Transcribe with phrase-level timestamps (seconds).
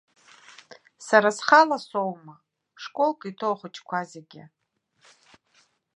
[1.07, 2.35] Сара схала соума,
[2.83, 4.43] школк иҭоу ахәыҷқәа зегьы!